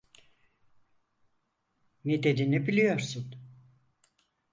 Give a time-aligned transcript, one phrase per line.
[2.05, 3.35] Nedenini biliyorsun.